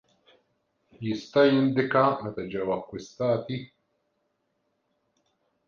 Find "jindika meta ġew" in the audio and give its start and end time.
1.51-2.67